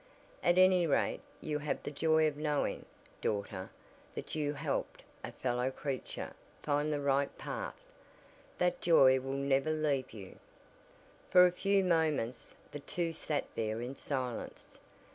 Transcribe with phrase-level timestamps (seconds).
[0.41, 2.87] "At any rate you have the joy of knowing,
[3.21, 3.69] daughter,
[4.15, 7.75] that you helped a fellow creature find the right path.
[8.57, 10.39] That joy will never leave you."
[11.29, 14.79] For a few moments the two sat there in silence.